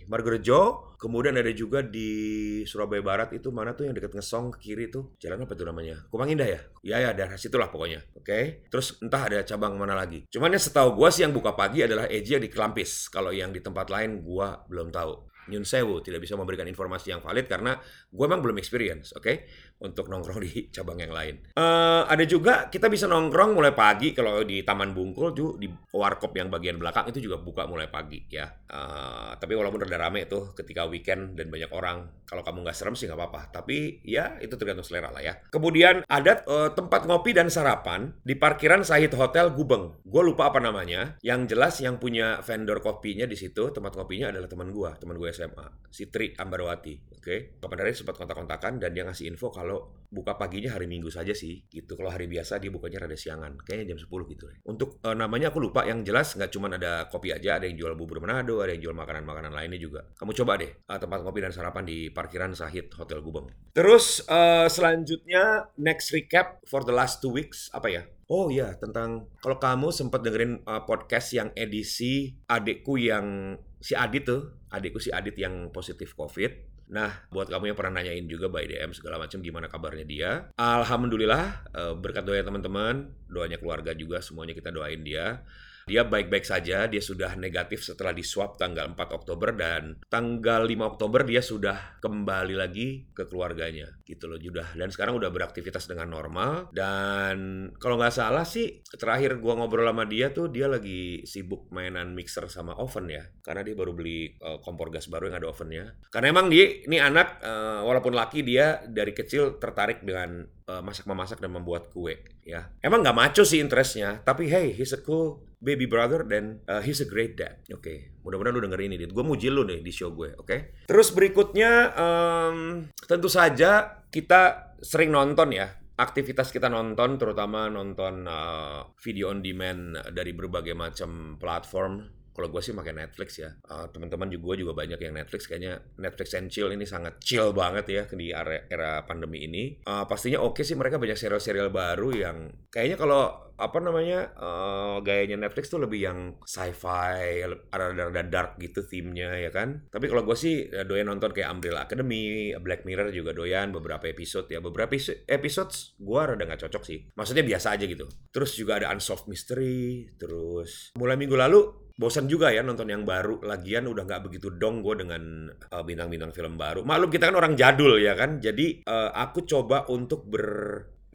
Margorejo, 0.05 0.93
kemudian 1.01 1.33
ada 1.33 1.49
juga 1.49 1.81
di 1.81 2.61
Surabaya 2.69 3.01
Barat 3.01 3.33
itu 3.33 3.49
mana 3.49 3.73
tuh 3.73 3.89
yang 3.89 3.97
deket 3.97 4.13
Ngesong 4.13 4.53
ke 4.55 4.71
kiri 4.71 4.93
tuh. 4.93 5.17
Jalan 5.17 5.49
apa 5.49 5.57
tuh 5.57 5.65
namanya? 5.65 6.05
Kumang 6.13 6.29
Indah 6.29 6.45
ya? 6.45 6.61
Ya 6.85 6.97
ya 7.01 7.09
daerah 7.17 7.35
situlah 7.35 7.73
pokoknya. 7.73 8.05
Oke. 8.13 8.29
Okay? 8.29 8.43
Terus 8.69 9.01
entah 9.01 9.25
ada 9.25 9.41
cabang 9.41 9.73
mana 9.73 9.97
lagi. 9.97 10.29
Cuman 10.29 10.53
ya 10.53 10.61
setahu 10.61 10.93
gue 10.93 11.09
sih 11.09 11.25
yang 11.25 11.33
buka 11.33 11.57
pagi 11.57 11.81
adalah 11.81 12.05
Eji 12.05 12.37
yang 12.37 12.45
di 12.45 12.53
Kelampis. 12.53 13.09
Kalau 13.09 13.33
yang 13.33 13.49
di 13.49 13.59
tempat 13.59 13.89
lain 13.89 14.21
gue 14.21 14.47
belum 14.69 14.93
tahu. 14.93 15.35
Nyun 15.45 15.61
Sewu 15.61 16.01
tidak 16.01 16.25
bisa 16.25 16.33
memberikan 16.33 16.65
informasi 16.65 17.13
yang 17.13 17.21
valid 17.21 17.45
karena 17.45 17.77
gue 18.09 18.25
emang 18.25 18.41
belum 18.41 18.57
experience, 18.57 19.13
oke? 19.13 19.21
Okay? 19.21 19.35
Untuk 19.83 20.07
nongkrong 20.07 20.39
di 20.39 20.51
cabang 20.75 20.99
yang 21.01 21.11
lain. 21.11 21.35
Uh, 21.57 22.07
ada 22.07 22.23
juga 22.23 22.71
kita 22.71 22.87
bisa 22.87 23.09
nongkrong 23.11 23.57
mulai 23.57 23.75
pagi 23.75 24.15
kalau 24.15 24.45
di 24.47 24.63
Taman 24.63 24.95
Bungkul 24.95 25.35
tuh 25.35 25.49
di 25.59 25.67
warkop 25.91 26.31
yang 26.37 26.47
bagian 26.47 26.79
belakang 26.79 27.11
itu 27.11 27.19
juga 27.27 27.41
buka 27.41 27.67
mulai 27.67 27.91
pagi 27.91 28.23
ya. 28.31 28.47
Uh, 28.69 29.35
tapi 29.35 29.57
walaupun 29.57 29.83
rada 29.83 29.97
rame 29.99 30.27
tuh 30.29 30.55
ketika 30.55 30.87
weekend 30.87 31.35
dan 31.35 31.51
banyak 31.51 31.71
orang, 31.71 32.07
kalau 32.23 32.41
kamu 32.41 32.67
nggak 32.67 32.77
serem 32.77 32.95
sih 32.95 33.09
nggak 33.09 33.19
apa-apa. 33.19 33.41
Tapi 33.61 34.05
ya 34.05 34.39
itu 34.39 34.55
tergantung 34.55 34.85
selera 34.87 35.11
lah 35.11 35.23
ya. 35.23 35.33
Kemudian 35.51 36.07
ada 36.07 36.45
uh, 36.47 36.71
tempat 36.71 37.09
ngopi 37.09 37.35
dan 37.35 37.51
sarapan 37.51 38.15
di 38.23 38.37
parkiran 38.37 38.85
Sahid 38.85 39.11
Hotel 39.15 39.51
Gubeng. 39.51 39.99
Gue 40.05 40.21
lupa 40.23 40.53
apa 40.53 40.61
namanya. 40.61 41.17
Yang 41.25 41.55
jelas 41.55 41.73
yang 41.81 41.97
punya 41.99 42.39
vendor 42.45 42.79
kopinya 42.79 43.27
di 43.27 43.35
situ 43.35 43.73
tempat 43.73 43.95
kopinya 43.95 44.31
adalah 44.31 44.47
teman 44.47 44.69
gue, 44.69 44.91
teman 45.01 45.15
gue 45.17 45.29
SMA, 45.33 45.67
si 45.89 46.07
Tri 46.07 46.31
Ambarwati. 46.37 47.17
Oke, 47.25 47.57
okay? 47.57 47.73
hari 47.81 47.97
sempat 47.97 48.21
kontak-kontakan 48.21 48.77
dan 48.77 48.93
dia 48.93 49.01
ngasih 49.01 49.33
info 49.33 49.49
kalau 49.49 49.64
kalau 49.65 49.95
buka 50.15 50.37
paginya 50.37 50.71
hari 50.71 50.87
Minggu 50.87 51.09
saja 51.09 51.33
sih 51.35 51.65
gitu. 51.67 51.97
Kalau 51.97 52.07
hari 52.07 52.29
biasa 52.29 52.61
dia 52.61 52.71
bukanya 52.71 53.03
rada 53.03 53.17
siangan, 53.17 53.59
kayaknya 53.59 53.95
jam 53.95 53.99
10 53.99 54.31
gitu. 54.31 54.45
Untuk 54.63 55.01
uh, 55.03 55.11
namanya 55.11 55.49
aku 55.49 55.59
lupa 55.59 55.83
yang 55.83 56.05
jelas 56.05 56.37
nggak 56.39 56.51
cuma 56.53 56.71
ada 56.71 57.09
kopi 57.11 57.35
aja, 57.35 57.59
ada 57.59 57.67
yang 57.67 57.75
jual 57.75 57.93
bubur 57.97 58.23
Manado, 58.23 58.63
ada 58.63 58.71
yang 58.71 58.87
jual 58.89 58.95
makanan-makanan 58.95 59.51
lainnya 59.51 59.81
juga. 59.81 60.07
Kamu 60.15 60.31
coba 60.31 60.61
deh 60.61 60.71
uh, 60.87 60.95
tempat 60.95 61.19
kopi 61.25 61.43
dan 61.43 61.51
sarapan 61.51 61.83
di 61.83 62.13
parkiran 62.13 62.55
Sahid 62.55 62.93
Hotel 62.95 63.19
Gubeng. 63.19 63.51
Terus 63.75 64.23
uh, 64.31 64.71
selanjutnya 64.71 65.73
next 65.75 66.15
recap 66.15 66.63
for 66.69 66.87
the 66.87 66.95
last 66.95 67.19
two 67.19 67.33
weeks 67.33 67.67
apa 67.75 67.91
ya? 67.91 68.03
Oh 68.25 68.49
iya, 68.49 68.73
tentang 68.73 69.29
kalau 69.37 69.61
kamu 69.61 69.93
sempat 69.93 70.25
dengerin 70.25 70.65
uh, 70.65 70.81
podcast 70.81 71.29
yang 71.37 71.53
edisi 71.53 72.33
adikku 72.49 72.97
yang 72.97 73.53
si 73.77 73.93
Adit 73.93 74.25
tuh, 74.25 74.65
adikku 74.73 74.97
si 74.97 75.13
Adit 75.13 75.37
yang 75.37 75.69
positif 75.69 76.17
COVID, 76.17 76.74
Nah, 76.85 77.09
buat 77.33 77.49
kamu 77.49 77.73
yang 77.73 77.77
pernah 77.77 77.97
nanyain 78.01 78.25
juga 78.29 78.45
by 78.45 78.69
DM 78.69 78.93
segala 78.93 79.17
macam 79.17 79.41
gimana 79.41 79.65
kabarnya 79.65 80.05
dia. 80.05 80.31
Alhamdulillah 80.57 81.45
eh, 81.73 81.93
berkat 81.97 82.23
doa 82.25 82.37
teman-teman, 82.41 83.09
doanya 83.25 83.57
keluarga 83.57 83.91
juga 83.97 84.21
semuanya 84.21 84.53
kita 84.53 84.69
doain 84.69 85.01
dia. 85.01 85.41
Dia 85.85 86.01
baik-baik 86.01 86.49
saja, 86.49 86.89
dia 86.89 86.97
sudah 86.97 87.37
negatif 87.37 87.85
setelah 87.85 88.09
di 88.09 88.25
swab 88.25 88.57
tanggal 88.57 88.89
4 88.97 88.97
Oktober 89.21 89.53
dan 89.53 90.01
tanggal 90.09 90.65
5 90.65 90.81
Oktober 90.81 91.21
dia 91.21 91.45
sudah 91.45 92.01
kembali 92.01 92.57
lagi 92.57 93.05
ke 93.13 93.29
keluarganya 93.29 93.93
gitu 94.01 94.25
loh 94.25 94.41
sudah 94.41 94.73
dan 94.73 94.89
sekarang 94.89 95.21
udah 95.21 95.29
beraktivitas 95.29 95.85
dengan 95.85 96.09
normal. 96.09 96.73
Dan 96.73 97.69
kalau 97.77 98.01
nggak 98.01 98.17
salah 98.17 98.49
sih 98.49 98.81
terakhir 98.97 99.37
gua 99.37 99.61
ngobrol 99.61 99.85
sama 99.85 100.09
dia 100.09 100.33
tuh 100.33 100.49
dia 100.49 100.65
lagi 100.65 101.21
sibuk 101.21 101.69
mainan 101.69 102.17
mixer 102.17 102.49
sama 102.49 102.73
oven 102.81 103.05
ya. 103.05 103.21
Karena 103.45 103.61
dia 103.61 103.77
baru 103.77 103.93
beli 103.93 104.33
uh, 104.41 104.57
kompor 104.65 104.89
gas 104.89 105.05
baru 105.05 105.29
yang 105.29 105.37
ada 105.37 105.53
ovennya. 105.53 105.93
Karena 106.09 106.33
emang 106.33 106.49
dia 106.49 106.81
ini 106.81 106.97
anak 106.97 107.45
uh, 107.45 107.85
walaupun 107.85 108.17
laki 108.17 108.41
dia 108.41 108.81
dari 108.89 109.13
kecil 109.13 109.61
tertarik 109.61 110.01
dengan 110.01 110.49
uh, 110.69 110.81
masak 110.85 111.05
memasak 111.09 111.37
dan 111.41 111.51
membuat 111.53 111.89
kue 111.89 112.17
ya 112.45 112.69
emang 112.81 113.01
nggak 113.01 113.17
maco 113.17 113.43
sih 113.45 113.61
interestnya 113.61 114.21
tapi 114.21 114.49
hey 114.49 114.73
he's 114.73 114.93
a 114.93 115.01
cool 115.01 115.45
baby 115.65 115.89
brother 115.89 116.21
dan 116.21 116.61
uh, 116.69 116.85
he's 116.85 117.01
a 117.01 117.09
great 117.09 117.33
dad. 117.33 117.57
Oke, 117.73 117.81
okay. 117.81 117.97
mudah-mudahan 118.21 118.53
lu 118.53 118.61
denger 118.69 118.81
ini. 118.85 118.95
Gue 119.09 119.25
muji 119.25 119.49
lu 119.49 119.65
nih 119.65 119.81
di 119.81 119.89
show 119.89 120.13
gue, 120.13 120.37
oke? 120.37 120.45
Okay? 120.45 120.59
Terus 120.85 121.09
berikutnya 121.09 121.89
um, 121.97 122.85
tentu 123.09 123.25
saja 123.25 124.03
kita 124.13 124.75
sering 124.85 125.09
nonton 125.09 125.57
ya. 125.57 125.73
Aktivitas 125.95 126.53
kita 126.53 126.69
nonton, 126.69 127.17
terutama 127.17 127.71
nonton 127.71 128.29
uh, 128.29 128.93
video 129.01 129.33
on 129.33 129.41
demand 129.41 129.97
dari 130.13 130.35
berbagai 130.35 130.77
macam 130.77 131.39
platform 131.41 132.03
kalau 132.35 132.51
gue 132.51 132.59
sih 132.59 132.75
pakai 132.75 132.91
Netflix 132.91 133.39
ya. 133.39 133.49
Uh, 133.71 133.87
teman-teman 133.87 134.27
juga 134.27 134.59
juga 134.59 134.75
banyak 134.75 134.99
yang 134.99 135.15
Netflix 135.15 135.47
kayaknya 135.47 135.79
Netflix 135.95 136.35
and 136.35 136.51
chill 136.51 136.67
ini 136.67 136.83
sangat 136.83 137.23
chill 137.23 137.55
banget 137.55 137.85
ya 137.87 138.03
di 138.11 138.35
era, 138.35 138.67
era 138.67 139.07
pandemi 139.07 139.47
ini. 139.47 139.79
Uh, 139.87 140.03
pastinya 140.03 140.43
oke 140.43 140.59
okay 140.59 140.63
sih 140.67 140.75
mereka 140.75 140.99
banyak 140.99 141.15
serial-serial 141.15 141.71
baru 141.71 142.11
yang 142.11 142.37
kayaknya 142.67 142.99
kalau 142.99 143.45
apa 143.55 143.79
namanya 143.79 144.35
uh, 144.35 144.99
gayanya 144.99 145.47
Netflix 145.47 145.71
tuh 145.71 145.79
lebih 145.79 146.03
yang 146.03 146.19
sci-fi, 146.43 147.47
ada-ada 147.71 148.23
dark 148.27 148.59
gitu 148.59 148.83
theme-nya 148.83 149.39
ya 149.39 149.51
kan. 149.51 149.87
Tapi 149.87 150.11
kalau 150.11 150.27
gue 150.27 150.35
sih 150.35 150.67
doyan 150.83 151.07
nonton 151.07 151.31
kayak 151.31 151.55
Umbrella 151.55 151.87
Academy, 151.87 152.51
Black 152.59 152.83
Mirror 152.83 153.15
juga 153.15 153.31
doyan 153.31 153.71
beberapa 153.71 154.11
episode 154.11 154.51
ya. 154.51 154.59
Beberapa 154.59 154.99
episode 155.31 155.71
gue 155.95 156.19
rada 156.19 156.43
nggak 156.43 156.67
cocok 156.67 156.83
sih. 156.83 156.99
Maksudnya 157.15 157.47
biasa 157.47 157.79
aja 157.79 157.87
gitu. 157.87 158.05
Terus 158.35 158.51
juga 158.59 158.83
ada 158.83 158.91
Unsolved 158.91 159.31
Mystery. 159.31 160.11
Terus 160.19 160.91
mulai 160.99 161.15
minggu 161.15 161.39
lalu 161.39 161.84
bosan 161.95 162.27
juga 162.27 162.51
ya 162.51 162.59
nonton 162.59 162.91
yang 162.91 163.07
baru 163.07 163.39
lagian 163.39 163.87
udah 163.87 164.03
nggak 164.03 164.23
begitu 164.27 164.51
dong 164.51 164.83
gue 164.83 164.99
dengan 164.99 165.47
uh, 165.47 165.83
bintang-bintang 165.83 166.35
film 166.35 166.59
baru 166.59 166.83
maklum 166.83 167.07
kita 167.07 167.31
kan 167.31 167.37
orang 167.39 167.55
jadul 167.55 167.95
ya 167.95 168.13
kan 168.19 168.43
jadi 168.43 168.83
uh, 168.83 169.15
aku 169.15 169.47
coba 169.47 169.87
untuk 169.87 170.27
ber 170.27 170.47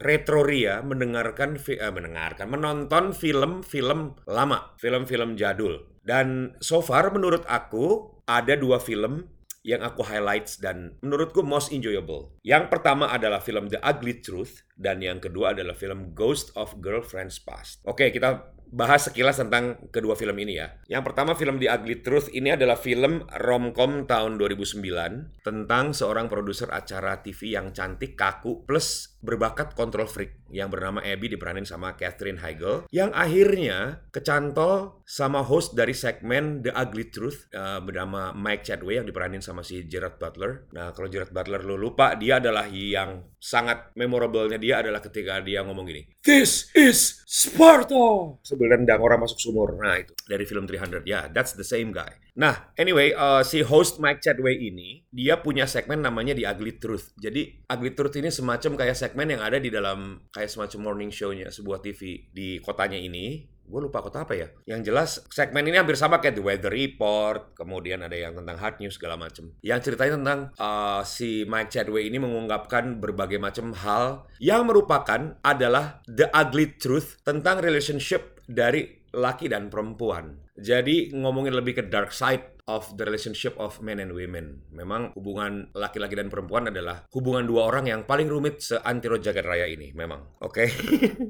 retroria 0.01 0.81
mendengarkan 0.81 1.61
uh, 1.61 1.91
mendengarkan 1.93 2.49
menonton 2.49 3.13
film-film 3.13 4.17
lama 4.25 4.73
film-film 4.81 5.37
jadul 5.37 5.85
dan 6.01 6.57
so 6.57 6.81
far 6.81 7.13
menurut 7.13 7.45
aku 7.45 8.17
ada 8.25 8.57
dua 8.57 8.81
film 8.81 9.29
yang 9.61 9.85
aku 9.85 10.01
highlights 10.01 10.57
dan 10.57 10.97
menurutku 11.05 11.45
most 11.45 11.69
enjoyable. 11.69 12.33
Yang 12.41 12.73
pertama 12.73 13.13
adalah 13.13 13.37
film 13.37 13.69
The 13.69 13.77
Ugly 13.77 14.25
Truth 14.25 14.65
dan 14.73 15.05
yang 15.05 15.21
kedua 15.21 15.53
adalah 15.53 15.77
film 15.77 16.17
Ghost 16.17 16.49
of 16.57 16.81
Girlfriend's 16.81 17.37
Past. 17.37 17.85
Oke, 17.85 18.09
kita 18.09 18.57
bahas 18.71 19.11
sekilas 19.11 19.37
tentang 19.37 19.91
kedua 19.91 20.15
film 20.15 20.39
ini 20.39 20.57
ya. 20.57 20.79
Yang 20.87 21.11
pertama 21.11 21.35
film 21.35 21.59
The 21.59 21.67
Ugly 21.67 22.01
Truth 22.01 22.31
ini 22.31 22.55
adalah 22.55 22.79
film 22.79 23.27
romcom 23.27 24.07
tahun 24.07 24.39
2009 24.39 25.43
tentang 25.43 25.91
seorang 25.91 26.31
produser 26.31 26.71
acara 26.71 27.19
TV 27.19 27.59
yang 27.59 27.75
cantik, 27.75 28.15
kaku, 28.15 28.63
plus 28.63 29.10
berbakat 29.21 29.77
control 29.77 30.09
freak 30.09 30.41
yang 30.49 30.67
bernama 30.73 30.99
Abby 31.05 31.31
diperanin 31.31 31.63
sama 31.63 31.93
Catherine 31.93 32.41
Heigl 32.41 32.89
yang 32.89 33.13
akhirnya 33.13 34.01
kecantol 34.09 35.05
sama 35.05 35.45
host 35.45 35.77
dari 35.77 35.93
segmen 35.93 36.65
The 36.65 36.73
Ugly 36.73 37.05
Truth 37.13 37.53
uh, 37.53 37.79
bernama 37.79 38.33
Mike 38.33 38.65
Chadway 38.65 38.97
yang 38.97 39.07
diperanin 39.07 39.39
sama 39.39 39.61
si 39.61 39.85
Gerard 39.85 40.17
Butler. 40.17 40.67
Nah 40.73 40.91
kalau 40.91 41.07
Gerard 41.07 41.31
Butler 41.31 41.61
lo 41.61 41.77
lupa 41.77 42.17
dia 42.17 42.41
adalah 42.41 42.65
yang 42.67 43.21
sangat 43.37 43.93
memorablenya 43.93 44.57
dia 44.57 44.81
adalah 44.81 45.01
ketika 45.01 45.41
dia 45.41 45.65
ngomong 45.65 45.85
gini 45.89 46.05
This 46.21 46.69
is 46.77 47.21
Sparta 47.25 48.37
sebelum 48.43 48.83
orang 48.85 49.23
masuk 49.23 49.39
sumur. 49.39 49.77
Nah 49.79 50.01
itu 50.01 50.13
dari 50.25 50.43
film 50.43 50.65
300 50.65 51.05
ya 51.05 51.05
yeah, 51.05 51.23
that's 51.29 51.53
the 51.53 51.65
same 51.65 51.93
guy. 51.93 52.11
Nah 52.31 52.71
anyway 52.79 53.11
uh, 53.11 53.43
si 53.43 53.59
host 53.59 53.99
Mike 53.99 54.23
Chadway 54.23 54.55
ini 54.55 55.03
dia 55.11 55.39
punya 55.43 55.67
segmen 55.67 55.99
namanya 55.99 56.31
The 56.31 56.47
Ugly 56.47 56.79
Truth. 56.79 57.15
Jadi 57.19 57.67
Ugly 57.67 57.91
Truth 57.91 58.15
ini 58.19 58.31
semacam 58.31 58.71
kayak 58.79 58.95
segmen 58.95 59.27
yang 59.35 59.43
ada 59.43 59.59
di 59.59 59.67
dalam 59.67 60.23
kayak 60.31 60.47
semacam 60.47 60.79
morning 60.79 61.11
show-nya 61.11 61.51
sebuah 61.51 61.83
TV 61.83 62.31
di 62.31 62.63
kotanya 62.63 62.95
ini 62.95 63.51
gue 63.71 63.79
lupa 63.79 64.03
kota 64.03 64.27
apa 64.27 64.35
ya. 64.35 64.51
Yang 64.67 64.91
jelas 64.91 65.09
segmen 65.31 65.63
ini 65.63 65.79
hampir 65.79 65.95
sama 65.95 66.19
kayak 66.19 66.35
The 66.35 66.43
Weather 66.43 66.73
Report, 66.75 67.55
kemudian 67.55 68.03
ada 68.03 68.19
yang 68.19 68.35
tentang 68.35 68.59
hard 68.59 68.83
news 68.83 68.99
segala 68.99 69.15
macam. 69.15 69.55
Yang 69.63 69.79
ceritanya 69.87 70.19
tentang 70.19 70.39
uh, 70.59 71.01
si 71.07 71.47
Mike 71.47 71.71
Chadway 71.71 72.11
ini 72.11 72.19
mengungkapkan 72.19 72.99
berbagai 72.99 73.39
macam 73.39 73.71
hal 73.71 74.27
yang 74.43 74.67
merupakan 74.67 75.39
adalah 75.39 76.03
the 76.11 76.27
ugly 76.35 76.75
truth 76.75 77.23
tentang 77.23 77.63
relationship 77.63 78.40
dari 78.51 79.01
laki 79.11 79.51
dan 79.51 79.67
perempuan. 79.67 80.39
Jadi 80.55 81.11
ngomongin 81.15 81.55
lebih 81.57 81.81
ke 81.81 81.83
dark 81.87 82.15
side 82.15 82.61
of 82.69 82.95
the 82.95 83.03
relationship 83.03 83.57
of 83.59 83.81
men 83.83 83.99
and 83.99 84.15
women. 84.15 84.63
Memang 84.71 85.11
hubungan 85.17 85.71
laki-laki 85.75 86.15
dan 86.15 86.31
perempuan 86.31 86.71
adalah 86.71 87.03
hubungan 87.11 87.43
dua 87.43 87.67
orang 87.67 87.91
yang 87.91 88.01
paling 88.07 88.29
rumit 88.31 88.63
seantero 88.63 89.19
jagat 89.19 89.43
raya 89.43 89.67
ini, 89.67 89.91
memang. 89.91 90.39
Oke. 90.43 90.67
Okay? 90.67 90.69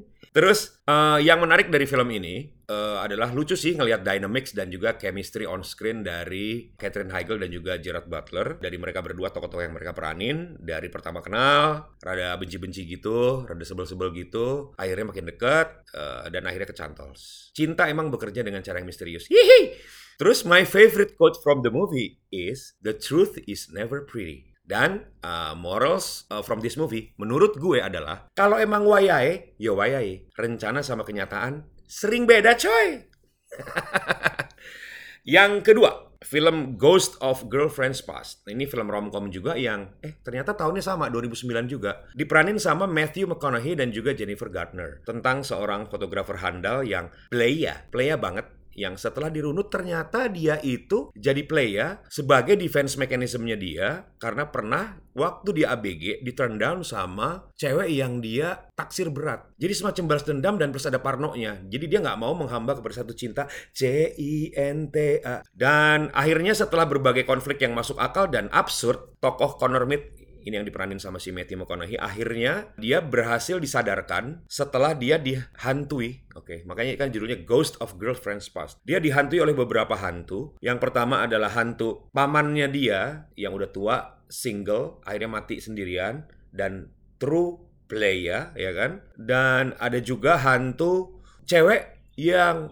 Terus 0.31 0.79
uh, 0.87 1.19
yang 1.19 1.43
menarik 1.43 1.67
dari 1.67 1.83
film 1.83 2.07
ini 2.07 2.47
uh, 2.71 3.03
adalah 3.03 3.35
lucu 3.35 3.59
sih 3.59 3.75
ngelihat 3.75 3.99
dynamics 3.99 4.55
dan 4.55 4.71
juga 4.71 4.95
chemistry 4.95 5.43
on 5.43 5.59
screen 5.59 6.07
dari 6.07 6.71
Catherine 6.79 7.11
Heigl 7.11 7.35
dan 7.35 7.51
juga 7.51 7.75
Gerard 7.83 8.07
Butler. 8.07 8.55
Dari 8.63 8.79
mereka 8.79 9.03
berdua 9.03 9.35
tokoh-tokoh 9.35 9.59
yang 9.59 9.75
mereka 9.75 9.91
peranin 9.91 10.55
dari 10.55 10.87
pertama 10.87 11.19
kenal, 11.19 11.91
rada 11.99 12.39
benci-benci 12.39 12.87
gitu, 12.87 13.43
rada 13.43 13.65
sebel-sebel 13.67 14.15
gitu, 14.15 14.71
akhirnya 14.79 15.11
makin 15.11 15.27
dekat 15.27 15.67
uh, 15.91 16.31
dan 16.31 16.47
akhirnya 16.47 16.71
kecantol. 16.71 17.11
Cinta 17.51 17.91
emang 17.91 18.07
bekerja 18.07 18.39
dengan 18.39 18.63
cara 18.63 18.79
yang 18.79 18.87
misterius. 18.87 19.27
Hihi. 19.27 19.75
Terus 20.15 20.47
my 20.47 20.63
favorite 20.63 21.19
quote 21.19 21.35
from 21.43 21.59
the 21.59 21.73
movie 21.73 22.23
is 22.31 22.79
the 22.79 22.95
truth 22.95 23.35
is 23.51 23.67
never 23.67 24.07
pretty. 24.07 24.50
Dan 24.71 25.03
uh, 25.19 25.51
morals 25.51 26.23
uh, 26.31 26.39
from 26.39 26.63
this 26.63 26.79
movie 26.79 27.11
menurut 27.19 27.59
gue 27.59 27.83
adalah 27.83 28.31
kalau 28.31 28.55
emang 28.55 28.87
wayai, 28.87 29.59
yo 29.59 29.75
ya 29.75 29.83
wayai. 29.83 30.31
Rencana 30.31 30.79
sama 30.79 31.03
kenyataan 31.03 31.67
sering 31.83 32.23
beda 32.23 32.55
coy. 32.55 33.03
yang 35.35 35.59
kedua, 35.59 36.15
film 36.23 36.79
Ghost 36.79 37.19
of 37.19 37.51
Girlfriend's 37.51 37.99
Past. 37.99 38.47
Ini 38.47 38.63
film 38.63 38.87
romcom 38.87 39.27
juga 39.27 39.59
yang 39.59 39.91
eh 39.99 40.23
ternyata 40.23 40.55
tahunnya 40.55 40.79
sama 40.79 41.11
2009 41.11 41.67
juga. 41.67 42.07
Diperanin 42.15 42.55
sama 42.55 42.87
Matthew 42.87 43.27
McConaughey 43.27 43.75
dan 43.75 43.91
juga 43.91 44.15
Jennifer 44.15 44.47
Gardner 44.47 45.03
tentang 45.03 45.43
seorang 45.43 45.91
fotografer 45.91 46.39
handal 46.39 46.87
yang 46.87 47.11
playa, 47.27 47.83
playa 47.91 48.15
banget 48.15 48.60
yang 48.75 48.95
setelah 48.95 49.27
dirunut 49.27 49.67
ternyata 49.67 50.31
dia 50.31 50.57
itu 50.63 51.11
jadi 51.15 51.41
play 51.43 51.75
ya 51.75 51.99
sebagai 52.07 52.55
defense 52.55 52.95
mechanismnya 52.95 53.57
dia 53.59 54.07
karena 54.21 54.47
pernah 54.47 55.01
waktu 55.11 55.49
di 55.61 55.63
ABG 55.67 56.23
di 56.23 56.31
turn 56.31 56.55
down 56.55 56.83
sama 56.87 57.51
cewek 57.59 57.91
yang 57.91 58.23
dia 58.23 58.71
taksir 58.75 59.11
berat. 59.11 59.51
Jadi 59.59 59.73
semacam 59.75 60.03
balas 60.07 60.25
dendam 60.25 60.55
dan 60.55 60.71
plus 60.71 60.87
ada 60.87 61.03
parnonya. 61.03 61.59
Jadi 61.67 61.85
dia 61.91 61.99
nggak 61.99 62.19
mau 62.19 62.33
menghamba 62.33 62.79
kepada 62.79 63.03
satu 63.03 63.13
cinta 63.13 63.45
C 63.75 64.11
I 64.15 64.55
N 64.55 64.89
T 64.89 65.19
A. 65.21 65.43
Dan 65.51 66.09
akhirnya 66.15 66.55
setelah 66.55 66.87
berbagai 66.87 67.27
konflik 67.27 67.61
yang 67.61 67.75
masuk 67.75 67.99
akal 67.99 68.31
dan 68.31 68.47
absurd, 68.55 69.19
tokoh 69.19 69.59
Connor 69.59 69.83
Mead 69.85 70.20
ini 70.43 70.57
yang 70.57 70.67
diperanin 70.67 70.97
sama 70.97 71.21
si 71.21 71.29
Matthew 71.29 71.61
McConaughey 71.61 71.97
akhirnya 71.97 72.73
dia 72.79 73.01
berhasil 73.03 73.61
disadarkan 73.61 74.41
setelah 74.49 74.97
dia 74.97 75.21
dihantui. 75.21 76.25
Oke 76.33 76.45
okay, 76.45 76.59
makanya 76.65 76.97
kan 76.97 77.13
judulnya 77.13 77.43
Ghost 77.45 77.77
of 77.83 77.95
Girlfriend's 78.01 78.49
Past. 78.49 78.81
Dia 78.87 78.97
dihantui 78.97 79.43
oleh 79.43 79.53
beberapa 79.53 79.93
hantu. 79.97 80.57
Yang 80.63 80.89
pertama 80.89 81.25
adalah 81.25 81.53
hantu 81.53 82.09
pamannya 82.15 82.67
dia 82.71 83.29
yang 83.37 83.53
udah 83.53 83.69
tua 83.69 83.97
single 84.31 85.03
akhirnya 85.03 85.29
mati 85.29 85.59
sendirian 85.59 86.25
dan 86.49 86.89
true 87.21 87.61
player 87.85 88.55
ya 88.55 88.71
kan? 88.73 89.03
Dan 89.19 89.75
ada 89.77 89.99
juga 90.01 90.39
hantu 90.41 91.21
cewek 91.45 92.13
yang 92.17 92.71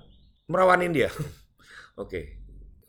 merawanin 0.49 0.95
dia. 0.95 1.11
Oke 2.01 2.38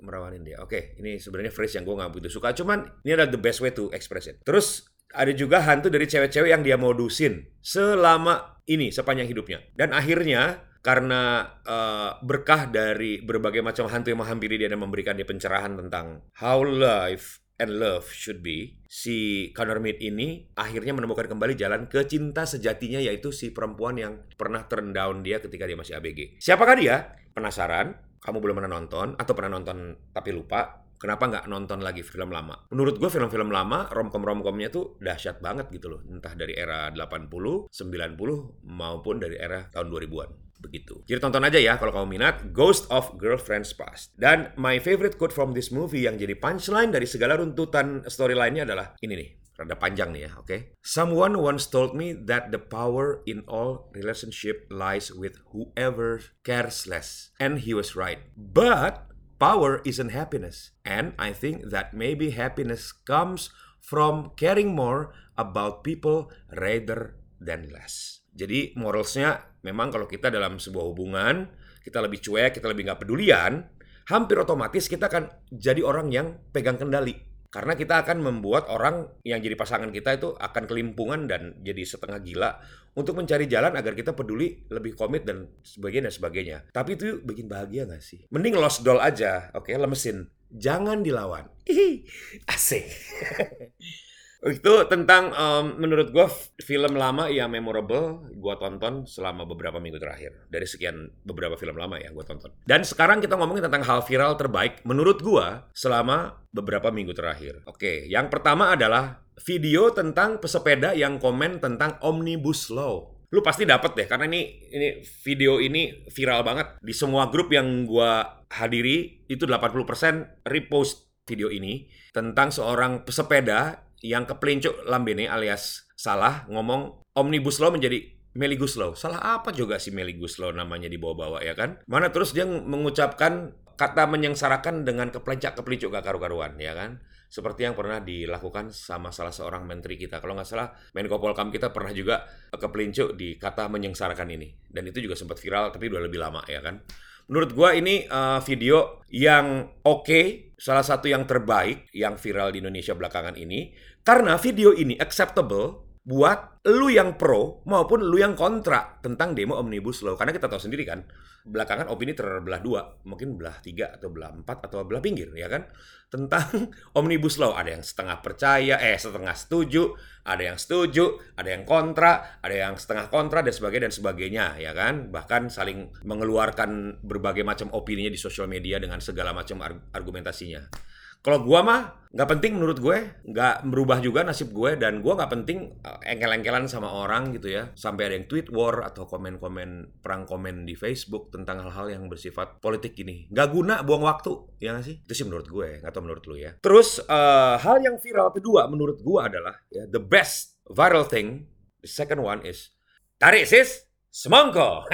merawanin 0.01 0.43
dia. 0.45 0.61
Oke, 0.61 0.97
ini 1.01 1.17
sebenarnya 1.21 1.53
phrase 1.53 1.79
yang 1.81 1.85
gue 1.87 1.97
nggak 1.97 2.11
begitu 2.13 2.41
suka. 2.41 2.53
Cuman 2.53 2.85
ini 3.05 3.17
adalah 3.17 3.31
the 3.31 3.41
best 3.41 3.65
way 3.65 3.73
to 3.73 3.89
express 3.95 4.29
it. 4.29 4.41
Terus 4.43 4.89
ada 5.11 5.33
juga 5.35 5.63
hantu 5.67 5.91
dari 5.91 6.07
cewek-cewek 6.07 6.51
yang 6.51 6.63
dia 6.63 6.79
modusin 6.79 7.47
selama 7.61 8.61
ini 8.71 8.95
sepanjang 8.95 9.27
hidupnya. 9.27 9.61
Dan 9.75 9.91
akhirnya 9.91 10.71
karena 10.81 11.45
uh, 11.69 12.17
berkah 12.25 12.65
dari 12.65 13.21
berbagai 13.21 13.61
macam 13.61 13.85
hantu 13.93 14.13
yang 14.13 14.25
menghampiri 14.25 14.57
dia 14.57 14.73
dan 14.73 14.81
memberikan 14.81 15.13
dia 15.13 15.29
pencerahan 15.29 15.77
tentang 15.77 16.25
how 16.41 16.65
life 16.65 17.45
and 17.61 17.77
love 17.77 18.09
should 18.09 18.41
be, 18.41 18.81
si 18.89 19.51
Connor 19.53 19.85
Mead 19.85 20.01
ini 20.01 20.49
akhirnya 20.57 20.97
menemukan 20.97 21.29
kembali 21.29 21.53
jalan 21.61 21.85
ke 21.93 22.09
cinta 22.09 22.49
sejatinya 22.49 22.97
yaitu 22.97 23.29
si 23.31 23.53
perempuan 23.53 24.01
yang 24.01 24.25
pernah 24.41 24.65
turn 24.65 24.97
down 24.97 25.21
dia 25.21 25.45
ketika 25.45 25.69
dia 25.69 25.77
masih 25.77 26.01
ABG. 26.01 26.41
Siapakah 26.41 26.77
dia? 26.81 27.21
Penasaran? 27.37 28.10
Kamu 28.21 28.39
belum 28.39 28.55
pernah 28.61 28.73
nonton 28.77 29.17
atau 29.17 29.33
pernah 29.33 29.57
nonton 29.57 29.97
tapi 30.13 30.31
lupa, 30.31 30.85
kenapa 31.01 31.25
nggak 31.27 31.45
nonton 31.49 31.81
lagi 31.81 32.05
film 32.05 32.29
lama? 32.29 32.69
Menurut 32.69 33.01
gue 33.01 33.09
film-film 33.09 33.49
lama, 33.49 33.89
romcom-romcomnya 33.89 34.69
tuh 34.69 35.01
dahsyat 35.01 35.41
banget 35.41 35.73
gitu 35.73 35.89
loh. 35.89 36.01
Entah 36.05 36.37
dari 36.37 36.53
era 36.53 36.93
80, 36.93 37.73
90, 37.73 38.69
maupun 38.69 39.17
dari 39.17 39.41
era 39.41 39.65
tahun 39.73 39.89
2000-an 39.89 40.31
begitu. 40.61 41.01
Jadi 41.09 41.19
tonton 41.25 41.41
aja 41.41 41.57
ya 41.57 41.81
kalau 41.81 41.89
kamu 41.89 42.21
minat 42.21 42.53
Ghost 42.53 42.85
of 42.93 43.17
Girlfriend's 43.17 43.73
Past. 43.73 44.13
Dan 44.21 44.53
my 44.61 44.77
favorite 44.77 45.17
quote 45.17 45.33
from 45.33 45.57
this 45.57 45.73
movie 45.73 46.05
yang 46.05 46.21
jadi 46.21 46.37
punchline 46.37 46.93
dari 46.93 47.09
segala 47.09 47.41
runtutan 47.41 48.05
storyline-nya 48.05 48.69
adalah 48.69 48.93
ini 49.01 49.15
nih. 49.17 49.40
Rada 49.61 49.77
panjang 49.77 50.17
nih 50.17 50.25
ya, 50.25 50.33
oke? 50.41 50.49
Okay? 50.49 50.61
Someone 50.81 51.37
once 51.37 51.69
told 51.69 51.93
me 51.93 52.17
that 52.17 52.49
the 52.49 52.57
power 52.57 53.21
in 53.29 53.45
all 53.45 53.93
relationship 53.93 54.65
lies 54.73 55.13
with 55.13 55.37
whoever 55.53 56.25
cares 56.49 56.89
less. 56.89 57.37
And 57.37 57.61
he 57.61 57.77
was 57.77 57.93
right. 57.93 58.25
But 58.33 59.05
power 59.37 59.85
isn't 59.85 60.17
happiness. 60.17 60.73
And 60.89 61.13
I 61.21 61.37
think 61.37 61.69
that 61.69 61.93
maybe 61.93 62.33
happiness 62.33 62.89
comes 62.89 63.53
from 63.85 64.33
caring 64.41 64.73
more 64.73 65.13
about 65.37 65.85
people 65.85 66.33
rather 66.57 67.21
than 67.37 67.69
less. 67.69 68.25
Jadi 68.33 68.73
moralsnya 68.81 69.61
memang 69.61 69.93
kalau 69.93 70.09
kita 70.09 70.33
dalam 70.33 70.57
sebuah 70.57 70.89
hubungan, 70.89 71.53
kita 71.85 72.01
lebih 72.01 72.25
cuek, 72.25 72.57
kita 72.57 72.65
lebih 72.65 72.89
nggak 72.89 73.05
pedulian, 73.05 73.69
hampir 74.09 74.41
otomatis 74.41 74.89
kita 74.89 75.13
akan 75.13 75.29
jadi 75.53 75.85
orang 75.85 76.09
yang 76.09 76.41
pegang 76.49 76.81
kendali 76.81 77.30
karena 77.51 77.75
kita 77.75 78.07
akan 78.07 78.23
membuat 78.23 78.71
orang 78.71 79.11
yang 79.27 79.43
jadi 79.43 79.59
pasangan 79.59 79.91
kita 79.91 80.17
itu 80.23 80.39
akan 80.39 80.71
kelimpungan 80.71 81.27
dan 81.27 81.59
jadi 81.67 81.83
setengah 81.83 82.23
gila 82.23 82.51
untuk 82.95 83.19
mencari 83.19 83.47
jalan 83.47 83.75
agar 83.75 83.95
kita 83.95 84.15
peduli, 84.15 84.67
lebih 84.71 84.99
komit 84.99 85.23
dan 85.27 85.51
sebagainya 85.63 86.11
dan 86.11 86.15
sebagainya. 86.15 86.59
Tapi 86.71 86.91
itu 86.99 87.23
bikin 87.23 87.47
bahagia 87.47 87.87
gak 87.87 88.03
sih? 88.03 88.27
Mending 88.31 88.59
lost 88.59 88.83
doll 88.83 88.99
aja, 88.99 89.51
oke, 89.55 89.71
okay? 89.71 89.79
lemesin. 89.79 90.31
Jangan 90.51 91.07
dilawan. 91.07 91.47
Ih, 91.71 92.03
asik. 92.51 92.87
Itu 94.41 94.89
tentang 94.89 95.37
um, 95.37 95.77
menurut 95.77 96.09
gue 96.17 96.27
film 96.65 96.97
lama 96.97 97.29
yang 97.29 97.53
memorable 97.53 98.25
gue 98.33 98.55
tonton 98.57 99.05
selama 99.05 99.45
beberapa 99.45 99.77
minggu 99.77 100.01
terakhir. 100.01 100.49
Dari 100.49 100.65
sekian 100.65 101.13
beberapa 101.29 101.61
film 101.61 101.77
lama 101.77 102.01
ya 102.01 102.09
gue 102.09 102.25
tonton. 102.25 102.49
Dan 102.65 102.81
sekarang 102.81 103.21
kita 103.21 103.37
ngomongin 103.37 103.69
tentang 103.69 103.85
hal 103.85 104.01
viral 104.01 104.41
terbaik 104.41 104.81
menurut 104.89 105.21
gue 105.21 105.47
selama 105.77 106.41
beberapa 106.57 106.89
minggu 106.89 107.13
terakhir. 107.13 107.61
Oke, 107.69 108.09
yang 108.09 108.33
pertama 108.33 108.73
adalah 108.73 109.21
video 109.45 109.93
tentang 109.93 110.41
pesepeda 110.41 110.97
yang 110.97 111.21
komen 111.21 111.61
tentang 111.61 112.01
Omnibus 112.01 112.73
Law 112.73 113.21
lu 113.31 113.47
pasti 113.47 113.63
dapat 113.63 113.95
deh 113.95 114.07
karena 114.11 114.27
ini 114.27 114.43
ini 114.75 115.07
video 115.23 115.63
ini 115.63 116.03
viral 116.11 116.43
banget 116.43 116.83
di 116.83 116.91
semua 116.91 117.31
grup 117.31 117.55
yang 117.55 117.87
gua 117.87 118.43
hadiri 118.51 119.23
itu 119.31 119.47
80% 119.47 120.51
repost 120.51 121.15
video 121.31 121.47
ini 121.47 121.87
tentang 122.11 122.51
seorang 122.51 123.07
pesepeda 123.07 123.90
yang 124.01 124.25
kepelincuk 124.29 124.85
lambene 124.89 125.29
alias 125.29 125.89
salah 125.97 126.49
ngomong 126.49 127.05
omnibus 127.17 127.61
law 127.61 127.73
menjadi 127.73 128.21
Meligus 128.31 128.79
Law. 128.79 128.95
Salah 128.95 129.19
apa 129.43 129.51
juga 129.51 129.83
si 129.83 129.91
Meligus 129.91 130.39
Law 130.39 130.55
namanya 130.55 130.87
dibawa-bawa 130.87 131.43
ya 131.43 131.59
kan? 131.59 131.83
Mana 131.91 132.15
terus 132.15 132.31
dia 132.31 132.47
mengucapkan 132.47 133.59
kata 133.75 134.07
menyengsarakan 134.07 134.87
dengan 134.87 135.11
kepelincak-kepelincuk 135.11 135.91
gak 135.91 136.07
karu-karuan 136.07 136.55
ya 136.63 136.79
kan? 136.79 137.03
seperti 137.31 137.63
yang 137.63 137.79
pernah 137.79 138.03
dilakukan 138.03 138.75
sama 138.75 139.15
salah 139.15 139.31
seorang 139.31 139.63
menteri 139.63 139.95
kita. 139.95 140.19
Kalau 140.19 140.35
nggak 140.35 140.51
salah, 140.51 140.75
Menko 140.99 141.23
Polkam 141.23 141.55
kita 141.55 141.71
pernah 141.71 141.95
juga 141.95 142.27
kepelincuk 142.51 143.15
di 143.15 143.39
kata 143.39 143.71
menyengsarakan 143.71 144.35
ini. 144.35 144.51
Dan 144.67 144.91
itu 144.91 144.99
juga 144.99 145.15
sempat 145.15 145.39
viral, 145.39 145.71
tapi 145.71 145.87
udah 145.95 146.03
lebih 146.03 146.19
lama 146.19 146.43
ya 146.51 146.59
kan. 146.59 146.83
Menurut 147.31 147.55
gua 147.55 147.79
ini 147.79 148.11
uh, 148.11 148.43
video 148.43 149.07
yang 149.15 149.71
oke, 149.87 150.03
okay, 150.03 150.25
salah 150.59 150.83
satu 150.83 151.07
yang 151.07 151.31
terbaik 151.31 151.87
yang 151.95 152.19
viral 152.19 152.51
di 152.51 152.59
Indonesia 152.59 152.91
belakangan 152.99 153.39
ini. 153.39 153.71
Karena 154.03 154.35
video 154.35 154.75
ini 154.75 154.99
acceptable 154.99 155.90
buat 156.01 156.65
lu 156.65 156.89
yang 156.89 157.21
pro 157.21 157.61
maupun 157.69 158.01
lu 158.01 158.17
yang 158.17 158.33
kontra 158.33 159.01
tentang 159.05 159.37
demo 159.37 159.61
omnibus 159.61 160.01
law. 160.01 160.17
Karena 160.17 160.33
kita 160.33 160.49
tahu 160.49 160.61
sendiri 160.61 160.85
kan 160.89 161.05
belakangan 161.45 161.93
opini 161.93 162.17
terbelah 162.17 162.61
dua. 162.61 162.83
Mungkin 163.05 163.37
belah 163.37 163.61
tiga 163.61 163.93
atau 163.93 164.09
belah 164.09 164.33
empat 164.33 164.69
atau 164.69 164.85
belah 164.85 165.05
pinggir 165.05 165.29
ya 165.37 165.49
kan? 165.53 165.69
Tentang 166.09 166.73
omnibus 166.99 167.37
law. 167.37 167.53
Ada 167.53 167.77
yang 167.77 167.85
setengah 167.85 168.17
percaya 168.25 168.75
eh 168.81 168.97
setengah 168.97 169.37
setuju 169.37 169.93
ada 170.21 170.53
yang 170.53 170.61
setuju 170.61 171.17
ada 171.37 171.49
yang 171.49 171.65
kontra 171.65 172.41
ada 172.45 172.53
yang 172.53 172.77
setengah 172.77 173.09
kontra 173.09 173.41
dan 173.41 173.53
sebagainya 173.53 173.85
dan 173.89 173.95
sebagainya 173.95 174.45
ya 174.57 174.73
kan? 174.73 175.13
Bahkan 175.13 175.53
saling 175.53 175.93
mengeluarkan 176.09 177.01
berbagai 177.05 177.45
macam 177.45 177.69
opininya 177.77 178.13
di 178.13 178.21
sosial 178.21 178.49
media 178.49 178.81
dengan 178.81 179.05
segala 179.05 179.37
macam 179.37 179.61
argumentasinya 179.93 180.90
kalau 181.21 181.45
gua 181.45 181.61
mah 181.63 181.83
nggak 182.11 182.27
penting 182.27 182.59
menurut 182.59 182.83
gue, 182.83 182.99
nggak 183.23 183.71
merubah 183.71 184.03
juga 184.03 184.27
nasib 184.27 184.51
gue 184.51 184.75
dan 184.75 184.99
gua 184.99 185.15
nggak 185.15 185.31
penting 185.31 185.79
uh, 185.87 186.03
engkel-engkelan 186.03 186.67
sama 186.67 186.91
orang 186.91 187.31
gitu 187.39 187.55
ya. 187.55 187.71
Sampai 187.79 188.11
ada 188.11 188.19
yang 188.19 188.27
tweet 188.27 188.51
war 188.51 188.83
atau 188.83 189.07
komen-komen 189.07 190.03
perang 190.03 190.27
komen 190.27 190.67
di 190.67 190.75
Facebook 190.75 191.31
tentang 191.31 191.63
hal-hal 191.63 191.87
yang 191.95 192.11
bersifat 192.11 192.59
politik 192.59 192.99
ini. 192.99 193.31
Nggak 193.31 193.49
guna, 193.55 193.75
buang 193.87 194.03
waktu, 194.03 194.59
ya 194.59 194.75
nggak 194.75 194.87
sih? 194.91 194.97
Itu 195.07 195.15
sih 195.15 195.27
menurut 195.31 195.47
gue, 195.47 195.69
nggak 195.79 195.93
tahu 195.95 196.03
menurut 196.03 196.25
lu 196.27 196.35
ya. 196.35 196.51
Terus 196.59 196.99
uh, 197.07 197.63
hal 197.63 197.79
yang 197.79 198.03
viral 198.03 198.35
kedua 198.35 198.67
menurut 198.67 198.99
gua 199.07 199.31
adalah 199.31 199.55
ya, 199.71 199.87
the 199.87 200.03
best 200.03 200.59
viral 200.67 201.07
thing. 201.07 201.47
The 201.87 201.89
second 201.89 202.27
one 202.27 202.43
is 202.43 202.75
tarik 203.23 203.47
sis, 203.47 203.87
semongko. 204.11 204.85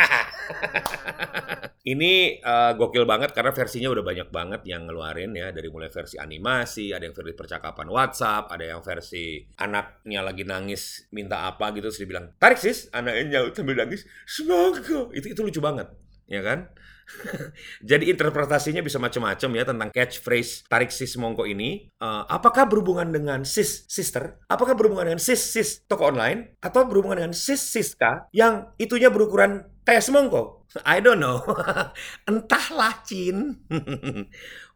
Ini 1.87 2.43
uh, 2.43 2.73
gokil 2.75 3.07
banget 3.07 3.31
karena 3.31 3.55
versinya 3.55 3.89
udah 3.95 4.05
banyak 4.05 4.29
banget 4.29 4.63
yang 4.69 4.85
ngeluarin 4.85 5.33
ya. 5.33 5.51
Dari 5.51 5.73
mulai 5.73 5.89
versi 5.89 6.21
animasi, 6.21 6.93
ada 6.93 7.07
yang 7.09 7.15
versi 7.17 7.33
percakapan 7.33 7.89
WhatsApp, 7.89 8.53
ada 8.53 8.65
yang 8.77 8.81
versi 8.85 9.41
anaknya 9.57 10.21
lagi 10.21 10.45
nangis 10.45 11.09
minta 11.15 11.49
apa 11.49 11.73
gitu 11.73 11.89
terus 11.89 12.03
dibilang 12.03 12.37
tarik 12.37 12.61
sis. 12.61 12.93
Anaknya 12.93 13.49
sambil 13.55 13.79
nangis 13.79 14.05
semoga 14.29 15.11
itu 15.15 15.33
itu 15.33 15.41
lucu 15.41 15.63
banget 15.63 15.89
ya 16.27 16.43
kan 16.43 16.67
Jadi 17.91 18.11
interpretasinya 18.11 18.83
bisa 18.83 18.99
macam-macam 18.99 19.51
ya 19.55 19.65
tentang 19.65 19.89
catchphrase 19.95 20.67
tarik 20.67 20.91
sis 20.91 21.15
mongko 21.17 21.47
ini. 21.47 21.89
Uh, 22.03 22.27
apakah 22.27 22.67
berhubungan 22.67 23.09
dengan 23.15 23.47
sis 23.47 23.87
sister? 23.87 24.43
Apakah 24.51 24.75
berhubungan 24.75 25.15
dengan 25.15 25.23
sis 25.23 25.39
sis 25.39 25.87
toko 25.87 26.11
online? 26.11 26.59
Atau 26.61 26.87
berhubungan 26.91 27.23
dengan 27.23 27.35
sis 27.35 27.63
siska 27.63 28.29
yang 28.35 28.75
itunya 28.77 29.09
berukuran 29.09 29.67
kayak 29.87 30.03
semongko? 30.03 30.67
I 30.85 31.01
don't 31.01 31.23
know. 31.23 31.41
Entahlah 32.31 33.03
Cin. 33.07 33.65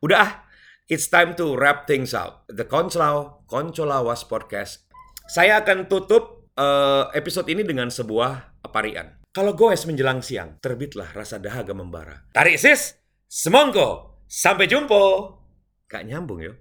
Udah 0.05 0.19
ah, 0.19 0.31
it's 0.87 1.11
time 1.11 1.37
to 1.37 1.59
wrap 1.59 1.85
things 1.91 2.17
out. 2.17 2.47
The 2.49 2.65
Koncolau, 2.65 3.45
Koncolawas 3.51 4.25
Podcast. 4.25 4.87
Saya 5.31 5.63
akan 5.63 5.87
tutup 5.87 6.51
uh, 6.59 7.11
episode 7.15 7.47
ini 7.51 7.63
dengan 7.63 7.87
sebuah 7.87 8.63
parian. 8.71 9.20
Kalau 9.31 9.55
goes 9.55 9.87
menjelang 9.87 10.27
siang, 10.27 10.59
terbitlah 10.59 11.15
rasa 11.15 11.39
dahaga 11.39 11.71
membara. 11.71 12.27
Tarik 12.35 12.59
sis, 12.59 12.99
semongko, 13.31 14.19
sampai 14.27 14.67
jumpa. 14.67 15.39
Gak 15.87 16.03
nyambung 16.03 16.43
yuk. 16.43 16.59